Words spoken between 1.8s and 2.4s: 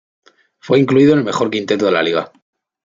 de la liga.